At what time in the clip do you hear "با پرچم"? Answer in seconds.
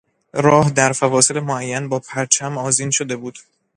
1.89-2.57